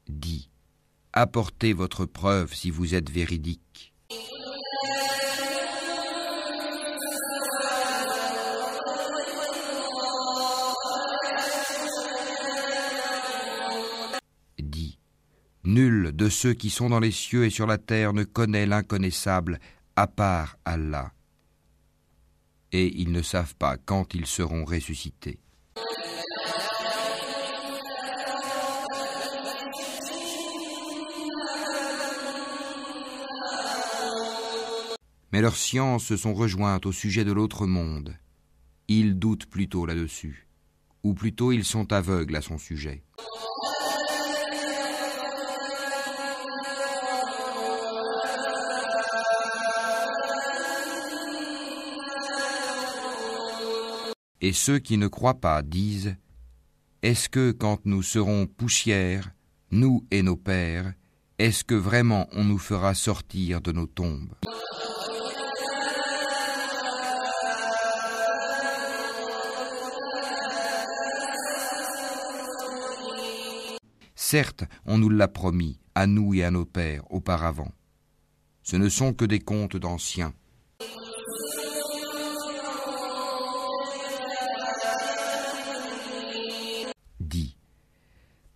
Dis, 0.09 0.49
apportez 1.13 1.73
votre 1.73 2.07
preuve 2.07 2.55
si 2.55 2.71
vous 2.71 2.95
êtes 2.95 3.11
véridique. 3.11 3.93
Dis, 14.61 15.01
nul 15.65 16.13
de 16.15 16.29
ceux 16.29 16.55
qui 16.55 16.71
sont 16.71 16.89
dans 16.89 17.01
les 17.01 17.11
cieux 17.11 17.47
et 17.47 17.51
sur 17.51 17.67
la 17.67 17.79
terre 17.79 18.13
ne 18.13 18.23
connaît 18.23 18.67
l'inconnaissable 18.67 19.59
à 19.97 20.07
part 20.07 20.59
Allah, 20.67 21.11
et 22.71 23.01
ils 23.01 23.13
ne 23.13 23.23
savent 23.23 23.57
pas 23.57 23.79
quand 23.79 24.15
ils 24.15 24.27
seront 24.27 24.65
ressuscités. 24.65 25.41
Mais 35.33 35.41
leurs 35.41 35.57
sciences 35.57 36.05
se 36.05 36.17
sont 36.17 36.35
rejointes 36.35 36.87
au 36.87 36.93
sujet 36.93 37.25
de 37.25 37.33
l'autre 37.33 37.67
monde. 37.67 38.17
Ils 38.89 39.19
doutent 39.19 39.47
plutôt 39.47 39.87
là-dessus, 39.87 40.47
ou 41.03 41.15
plutôt 41.15 41.53
ils 41.53 41.65
sont 41.65 41.93
aveugles 41.93 42.37
à 42.37 42.43
son 42.43 42.59
sujet. 42.59 43.03
Et 54.47 54.53
ceux 54.53 54.79
qui 54.79 54.97
ne 54.97 55.09
croient 55.09 55.41
pas 55.41 55.61
disent 55.61 56.15
Est-ce 57.03 57.29
que 57.29 57.51
quand 57.51 57.85
nous 57.85 58.05
serons 58.05 58.47
poussière, 58.47 59.33
nous 59.73 60.07
et 60.13 60.23
nos 60.23 60.37
pères, 60.37 60.95
est-ce 61.41 61.65
que 61.65 61.75
vraiment 61.75 62.29
on 62.31 62.45
nous 62.45 62.59
fera 62.59 62.95
sortir 62.95 63.61
de 63.61 63.73
nos 63.73 63.89
tombes? 63.89 64.37
Certes, 74.15 74.63
on 74.85 74.99
nous 74.99 75.11
l'a 75.11 75.27
promis, 75.27 75.81
à 75.97 76.07
nous 76.07 76.35
et 76.35 76.45
à 76.45 76.53
nos 76.53 76.67
pères, 76.67 77.03
auparavant. 77.11 77.73
Ce 78.63 78.77
ne 78.77 78.89
sont 78.89 79.13
que 79.13 79.25
des 79.25 79.41
contes 79.41 79.77
d'anciens. 79.77 80.33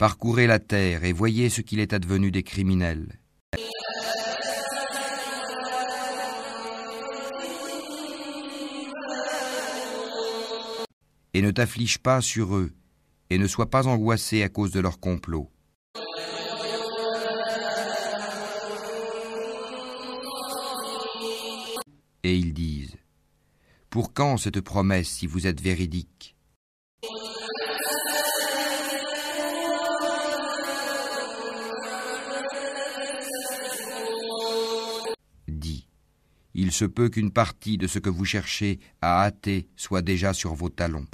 Parcourez 0.01 0.47
la 0.47 0.59
terre 0.59 1.05
et 1.05 1.13
voyez 1.13 1.51
ce 1.51 1.61
qu'il 1.61 1.79
est 1.79 1.93
advenu 1.93 2.31
des 2.31 2.43
criminels. 2.43 3.21
Et 11.35 11.43
ne 11.43 11.51
t'afflige 11.51 11.99
pas 11.99 12.23
sur 12.23 12.57
eux, 12.57 12.73
et 13.29 13.37
ne 13.37 13.47
sois 13.47 13.69
pas 13.69 13.89
angoissé 13.89 14.43
à 14.43 14.49
cause 14.49 14.73
de 14.73 14.81
leur 14.81 15.01
complot. 15.01 15.51
Et 22.23 22.37
ils 22.37 22.55
disent, 22.55 22.97
Pour 23.91 24.15
quand 24.15 24.39
cette 24.39 24.63
promesse 24.63 25.11
si 25.11 25.27
vous 25.27 25.47
êtes 25.47 25.61
véridique? 25.61 26.37
Il 36.61 36.73
se 36.73 36.85
peut 36.85 37.09
qu'une 37.09 37.31
partie 37.31 37.79
de 37.79 37.87
ce 37.87 37.99
que 37.99 38.11
vous 38.11 38.27
cherchez 38.27 38.81
à 39.01 39.23
hâter 39.25 39.67
soit 39.77 40.03
déjà 40.03 40.35
sur 40.35 40.53
vos 40.53 40.69
talons. 40.69 41.07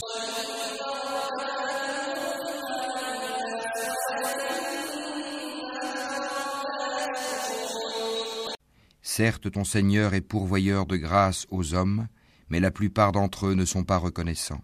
Certes, 9.02 9.52
ton 9.52 9.62
Seigneur 9.62 10.14
est 10.14 10.20
pourvoyeur 10.20 10.84
de 10.84 10.96
grâce 10.96 11.46
aux 11.52 11.74
hommes, 11.74 12.08
mais 12.48 12.58
la 12.58 12.72
plupart 12.72 13.12
d'entre 13.12 13.46
eux 13.46 13.54
ne 13.54 13.64
sont 13.64 13.84
pas 13.84 13.98
reconnaissants. 13.98 14.62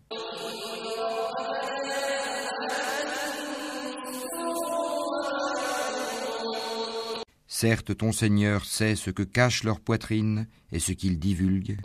Certes, 7.63 7.97
ton 7.97 8.11
Seigneur 8.11 8.65
sait 8.65 8.97
ce 8.97 9.11
que 9.11 9.23
cache 9.23 9.63
leur 9.63 9.79
poitrine 9.79 10.49
et 10.73 10.81
ce 10.81 10.91
qu'ils 10.91 11.21
divulguent. 11.21 11.79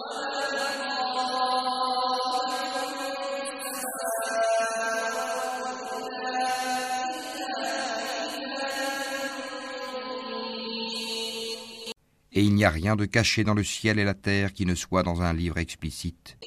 Et 12.33 12.41
il 12.41 12.55
n'y 12.55 12.65
a 12.65 12.71
rien 12.71 12.95
de 12.95 13.05
caché 13.05 13.43
dans 13.43 13.53
le 13.53 13.63
ciel 13.63 13.99
et 13.99 14.03
la 14.03 14.15
terre 14.15 14.53
qui 14.53 14.65
ne 14.65 14.73
soit 14.73 15.03
dans 15.03 15.21
un 15.21 15.33
livre 15.33 15.59
explicite. 15.59 16.39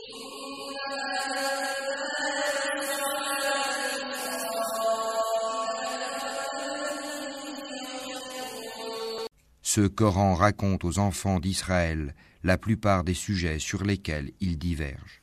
Ce 9.73 9.83
Coran 9.83 10.35
raconte 10.35 10.83
aux 10.83 10.99
enfants 10.99 11.39
d'Israël 11.39 12.17
la 12.43 12.59
plupart 12.59 13.05
des 13.05 13.15
sujets 13.15 13.61
sur 13.61 13.85
lesquels 13.85 14.33
ils 14.41 14.59
divergent. 14.59 15.23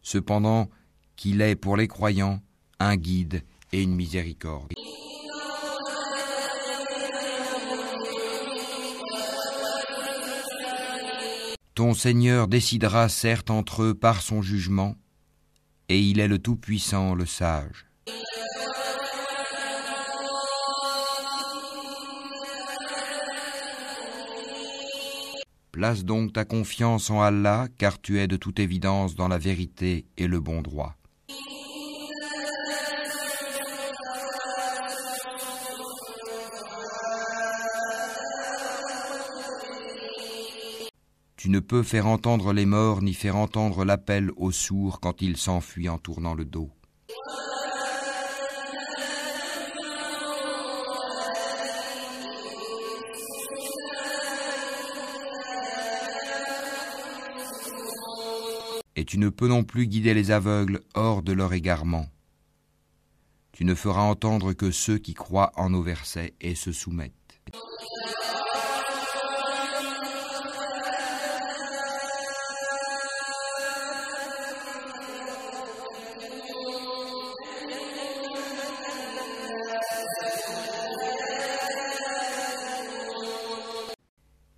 Cependant, 0.00 0.70
qu'il 1.16 1.42
est 1.42 1.56
pour 1.56 1.76
les 1.76 1.88
croyants 1.88 2.40
un 2.78 2.94
guide 2.94 3.42
et 3.72 3.82
une 3.82 3.96
miséricorde. 3.96 4.72
Ton 11.74 11.94
Seigneur 11.94 12.46
décidera 12.46 13.08
certes 13.08 13.50
entre 13.50 13.82
eux 13.82 13.94
par 13.94 14.22
son 14.22 14.40
jugement, 14.40 14.94
et 15.88 15.98
il 15.98 16.20
est 16.20 16.28
le 16.28 16.38
Tout-Puissant, 16.38 17.16
le 17.16 17.26
Sage. 17.26 17.86
Place 25.74 26.04
donc 26.04 26.32
ta 26.32 26.44
confiance 26.44 27.10
en 27.10 27.20
Allah, 27.20 27.66
car 27.78 28.00
tu 28.00 28.20
es 28.20 28.28
de 28.28 28.36
toute 28.36 28.60
évidence 28.60 29.16
dans 29.16 29.26
la 29.26 29.38
vérité 29.38 30.06
et 30.16 30.28
le 30.28 30.38
bon 30.38 30.62
droit. 30.62 30.94
Tu 41.36 41.50
ne 41.50 41.58
peux 41.58 41.82
faire 41.82 42.06
entendre 42.06 42.52
les 42.52 42.66
morts 42.66 43.02
ni 43.02 43.12
faire 43.12 43.34
entendre 43.34 43.84
l'appel 43.84 44.30
aux 44.36 44.52
sourds 44.52 45.00
quand 45.00 45.22
ils 45.22 45.36
s'enfuient 45.36 45.88
en 45.88 45.98
tournant 45.98 46.34
le 46.34 46.44
dos. 46.44 46.70
Et 59.04 59.06
tu 59.06 59.18
ne 59.18 59.28
peux 59.28 59.48
non 59.48 59.64
plus 59.64 59.86
guider 59.86 60.14
les 60.14 60.30
aveugles 60.30 60.80
hors 60.94 61.22
de 61.22 61.34
leur 61.34 61.52
égarement. 61.52 62.06
Tu 63.52 63.66
ne 63.66 63.74
feras 63.74 64.00
entendre 64.00 64.54
que 64.54 64.70
ceux 64.70 64.96
qui 64.96 65.12
croient 65.12 65.52
en 65.56 65.68
nos 65.68 65.82
versets 65.82 66.32
et 66.40 66.54
se 66.54 66.72
soumettent. 66.72 67.12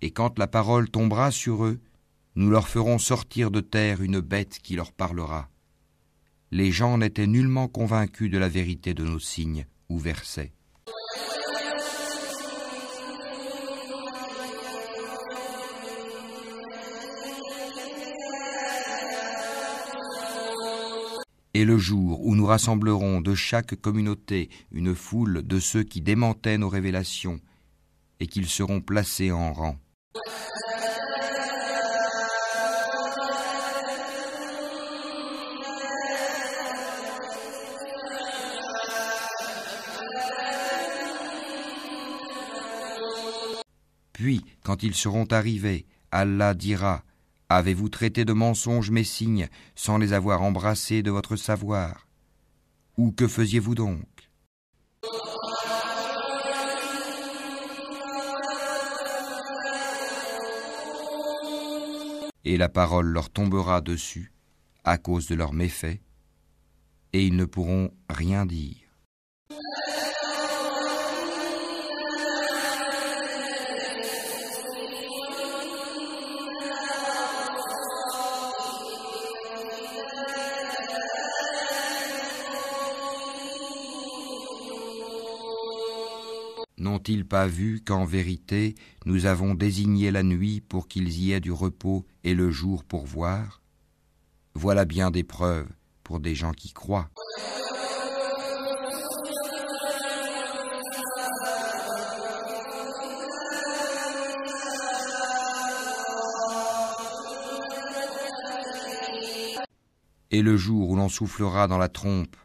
Et 0.01 0.11
quand 0.11 0.39
la 0.39 0.47
parole 0.47 0.89
tombera 0.89 1.31
sur 1.31 1.65
eux, 1.65 1.81
nous 2.37 2.51
leur 2.51 2.67
ferons 2.67 2.99
sortir 2.99 3.49
de 3.49 3.61
terre 3.61 4.03
une 4.03 4.19
bête 4.19 4.59
qui 4.61 4.75
leur 4.75 4.91
parlera. 4.91 5.49
Les 6.51 6.71
gens 6.71 6.99
n'étaient 6.99 7.25
nullement 7.25 7.67
convaincus 7.67 8.29
de 8.29 8.37
la 8.37 8.47
vérité 8.47 8.93
de 8.93 9.03
nos 9.03 9.17
signes 9.17 9.65
ou 9.89 9.97
versets. 9.97 10.53
Et 21.55 21.65
le 21.65 21.79
jour 21.79 22.23
où 22.23 22.35
nous 22.35 22.45
rassemblerons 22.45 23.21
de 23.21 23.33
chaque 23.33 23.73
communauté 23.81 24.49
une 24.71 24.93
foule 24.93 25.41
de 25.41 25.59
ceux 25.59 25.81
qui 25.81 26.01
démentaient 26.01 26.59
nos 26.59 26.69
révélations, 26.69 27.39
et 28.19 28.27
qu'ils 28.27 28.47
seront 28.47 28.81
placés 28.81 29.31
en 29.31 29.53
rang. 29.53 29.79
Puis, 44.17 44.43
quand 44.63 44.81
ils 44.81 44.95
seront 44.95 45.25
arrivés, 45.25 45.85
Allah 46.09 46.55
dira 46.55 47.03
Avez-vous 47.49 47.87
traité 47.87 48.25
de 48.25 48.33
mensonges 48.33 48.89
mes 48.89 49.03
signes 49.03 49.47
sans 49.75 49.99
les 49.99 50.11
avoir 50.11 50.41
embrassés 50.41 51.03
de 51.03 51.11
votre 51.11 51.35
savoir? 51.35 52.07
Ou 52.97 53.11
que 53.11 53.27
faisiez-vous 53.27 53.75
donc? 53.75 54.07
Et 62.43 62.57
la 62.57 62.69
parole 62.69 63.09
leur 63.09 63.29
tombera 63.29 63.81
dessus 63.81 64.31
à 64.83 64.97
cause 64.97 65.27
de 65.27 65.35
leurs 65.35 65.53
méfaits, 65.53 66.01
et 67.13 67.23
ils 67.23 67.35
ne 67.35 67.45
pourront 67.45 67.91
rien 68.09 68.47
dire. 68.47 68.77
N'ont-ils 86.79 87.25
pas 87.25 87.47
vu 87.47 87.81
qu'en 87.83 88.05
vérité 88.05 88.75
nous 89.05 89.25
avons 89.25 89.55
désigné 89.55 90.11
la 90.11 90.21
nuit 90.21 90.61
pour 90.61 90.87
qu'ils 90.87 91.09
y 91.17 91.31
aient 91.31 91.39
du 91.39 91.51
repos 91.51 92.05
et 92.23 92.35
le 92.35 92.51
jour 92.51 92.83
pour 92.83 93.07
voir? 93.07 93.63
Voilà 94.53 94.85
bien 94.85 95.09
des 95.09 95.23
preuves 95.23 95.67
pour 96.03 96.19
des 96.19 96.35
gens 96.35 96.51
qui 96.51 96.73
croient. 96.73 97.09
Et 110.29 110.43
le 110.43 110.57
jour 110.57 110.91
où 110.91 110.95
l'on 110.95 111.09
soufflera 111.09 111.67
dans 111.67 111.79
la 111.79 111.89
trompe, 111.89 112.35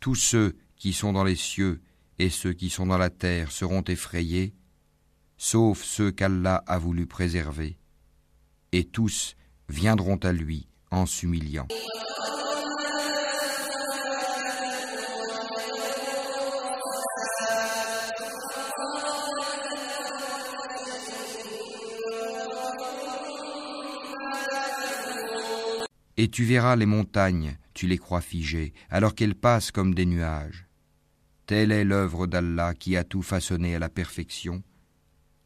tous 0.00 0.16
ceux 0.16 0.56
qui 0.76 0.92
sont 0.92 1.12
dans 1.12 1.22
les 1.22 1.36
cieux 1.36 1.80
et 2.18 2.30
ceux 2.30 2.52
qui 2.52 2.70
sont 2.70 2.86
dans 2.86 2.98
la 2.98 3.10
terre 3.10 3.52
seront 3.52 3.82
effrayés, 3.82 4.54
sauf 5.36 5.82
ceux 5.82 6.10
qu'Allah 6.10 6.62
a 6.66 6.78
voulu 6.78 7.06
préserver, 7.06 7.78
et 8.72 8.84
tous 8.84 9.34
viendront 9.68 10.16
à 10.16 10.32
lui 10.32 10.68
en 10.90 11.06
s'humiliant. 11.06 11.68
Et 26.18 26.28
tu 26.28 26.44
verras 26.44 26.76
les 26.76 26.86
montagnes, 26.86 27.56
tu 27.74 27.88
les 27.88 27.98
crois 27.98 28.20
figées, 28.20 28.74
alors 28.90 29.14
qu'elles 29.16 29.34
passent 29.34 29.72
comme 29.72 29.92
des 29.92 30.06
nuages. 30.06 30.66
Telle 31.52 31.70
est 31.70 31.84
l'œuvre 31.84 32.26
d'Allah 32.26 32.72
qui 32.72 32.96
a 32.96 33.04
tout 33.04 33.20
façonné 33.20 33.76
à 33.76 33.78
la 33.78 33.90
perfection. 33.90 34.62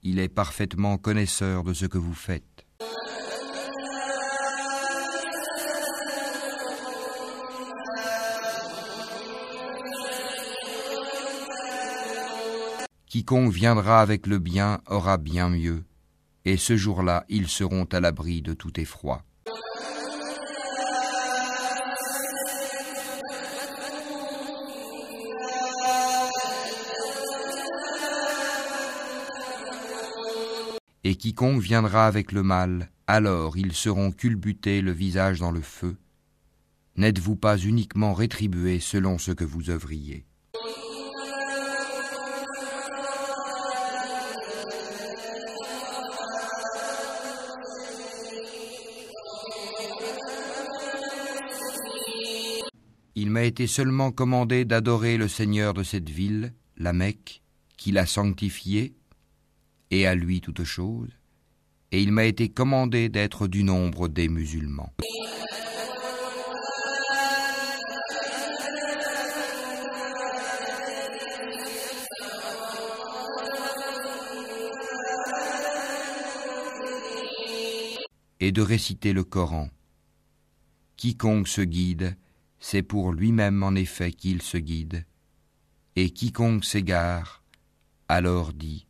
Il 0.04 0.20
est 0.20 0.28
parfaitement 0.28 0.98
connaisseur 0.98 1.64
de 1.64 1.72
ce 1.72 1.84
que 1.84 1.98
vous 1.98 2.14
faites. 2.14 2.64
quiconque 13.08 13.52
viendra 13.52 14.00
avec 14.00 14.28
le 14.28 14.38
bien 14.38 14.80
aura 14.86 15.16
bien 15.16 15.48
mieux, 15.48 15.82
et 16.44 16.56
ce 16.56 16.76
jour-là 16.76 17.24
ils 17.28 17.48
seront 17.48 17.86
à 17.86 17.98
l'abri 17.98 18.42
de 18.42 18.54
tout 18.54 18.78
effroi. 18.78 19.25
Et 31.08 31.14
quiconque 31.14 31.62
viendra 31.62 32.08
avec 32.08 32.32
le 32.32 32.42
mal, 32.42 32.90
alors 33.06 33.56
ils 33.56 33.74
seront 33.74 34.10
culbutés 34.10 34.80
le 34.80 34.90
visage 34.90 35.38
dans 35.38 35.52
le 35.52 35.60
feu. 35.60 35.94
N'êtes-vous 36.96 37.36
pas 37.36 37.56
uniquement 37.56 38.12
rétribués 38.12 38.80
selon 38.80 39.16
ce 39.16 39.30
que 39.30 39.44
vous 39.44 39.70
œuvriez? 39.70 40.26
Il 53.14 53.30
m'a 53.30 53.44
été 53.44 53.68
seulement 53.68 54.10
commandé 54.10 54.64
d'adorer 54.64 55.18
le 55.18 55.28
Seigneur 55.28 55.72
de 55.72 55.84
cette 55.84 56.10
ville, 56.10 56.52
la 56.76 56.92
Mecque, 56.92 57.42
qui 57.76 57.92
l'a 57.92 58.06
sanctifiée, 58.06 58.96
et 59.90 60.07
à 60.07 60.14
lui 60.14 60.40
toute 60.40 60.64
chose, 60.64 61.11
et 61.92 62.03
il 62.03 62.12
m'a 62.12 62.25
été 62.25 62.49
commandé 62.49 63.09
d'être 63.09 63.46
du 63.46 63.62
nombre 63.62 64.09
des 64.09 64.29
musulmans. 64.29 64.92
Et 78.38 78.53
de 78.53 78.62
réciter 78.62 79.12
le 79.12 79.25
Coran. 79.25 79.70
Quiconque 80.96 81.49
se 81.49 81.62
guide, 81.62 82.16
c'est 82.59 82.83
pour 82.83 83.12
lui-même 83.12 83.62
en 83.62 83.75
effet 83.75 84.12
qu'il 84.12 84.42
se 84.42 84.59
guide, 84.59 85.05
et 85.94 86.11
quiconque 86.11 86.64
s'égare, 86.64 87.42
alors 88.09 88.53
dit, 88.53 88.86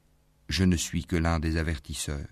je 0.48 0.64
ne 0.64 0.76
suis 0.76 1.04
que 1.04 1.16
l'un 1.16 1.38
des 1.38 1.56
avertisseurs. 1.56 2.26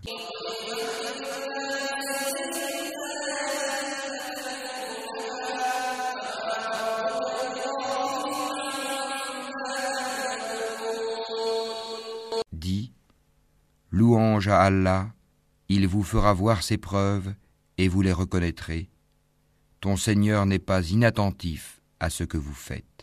Dit, 12.52 12.92
louange 13.90 14.48
à 14.48 14.62
Allah, 14.62 15.12
il 15.68 15.86
vous 15.86 16.02
fera 16.02 16.32
voir 16.32 16.62
ses 16.62 16.78
preuves, 16.78 17.34
et 17.78 17.88
vous 17.88 18.02
les 18.02 18.12
reconnaîtrez. 18.12 18.88
Ton 19.80 19.96
Seigneur 19.96 20.46
n'est 20.46 20.58
pas 20.58 20.88
inattentif 20.88 21.80
à 22.00 22.10
ce 22.10 22.24
que 22.24 22.38
vous 22.38 22.54
faites. 22.54 22.93